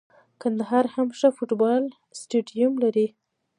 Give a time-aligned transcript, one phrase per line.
[0.41, 1.83] کندهار هم ښه فوټبال
[2.19, 3.07] سټیډیم لري.